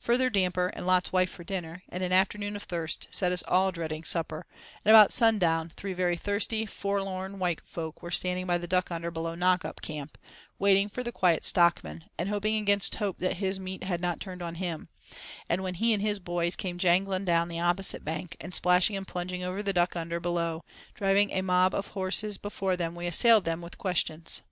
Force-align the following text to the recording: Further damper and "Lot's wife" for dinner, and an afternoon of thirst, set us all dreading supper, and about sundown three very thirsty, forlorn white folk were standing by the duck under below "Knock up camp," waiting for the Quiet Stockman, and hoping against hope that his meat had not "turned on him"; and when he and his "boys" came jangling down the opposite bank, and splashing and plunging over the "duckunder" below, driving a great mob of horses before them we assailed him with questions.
Further 0.00 0.28
damper 0.28 0.66
and 0.66 0.86
"Lot's 0.86 1.14
wife" 1.14 1.30
for 1.30 1.44
dinner, 1.44 1.82
and 1.88 2.02
an 2.02 2.12
afternoon 2.12 2.56
of 2.56 2.62
thirst, 2.64 3.08
set 3.10 3.32
us 3.32 3.42
all 3.48 3.72
dreading 3.72 4.04
supper, 4.04 4.44
and 4.84 4.94
about 4.94 5.14
sundown 5.14 5.70
three 5.70 5.94
very 5.94 6.14
thirsty, 6.14 6.66
forlorn 6.66 7.38
white 7.38 7.62
folk 7.64 8.02
were 8.02 8.10
standing 8.10 8.46
by 8.46 8.58
the 8.58 8.66
duck 8.66 8.90
under 8.90 9.10
below 9.10 9.34
"Knock 9.34 9.64
up 9.64 9.80
camp," 9.80 10.18
waiting 10.58 10.90
for 10.90 11.02
the 11.02 11.10
Quiet 11.10 11.46
Stockman, 11.46 12.04
and 12.18 12.28
hoping 12.28 12.56
against 12.56 12.96
hope 12.96 13.16
that 13.20 13.38
his 13.38 13.58
meat 13.58 13.84
had 13.84 14.02
not 14.02 14.20
"turned 14.20 14.42
on 14.42 14.56
him"; 14.56 14.90
and 15.48 15.62
when 15.62 15.76
he 15.76 15.94
and 15.94 16.02
his 16.02 16.18
"boys" 16.18 16.54
came 16.54 16.76
jangling 16.76 17.24
down 17.24 17.48
the 17.48 17.58
opposite 17.60 18.04
bank, 18.04 18.36
and 18.42 18.54
splashing 18.54 18.94
and 18.94 19.08
plunging 19.08 19.42
over 19.42 19.62
the 19.62 19.72
"duckunder" 19.72 20.20
below, 20.20 20.62
driving 20.92 21.30
a 21.30 21.36
great 21.36 21.44
mob 21.44 21.74
of 21.74 21.86
horses 21.96 22.36
before 22.36 22.76
them 22.76 22.94
we 22.94 23.06
assailed 23.06 23.48
him 23.48 23.62
with 23.62 23.78
questions. 23.78 24.38